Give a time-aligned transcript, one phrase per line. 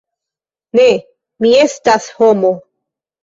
[0.79, 0.85] "Ne,
[1.45, 2.53] mi estas homo."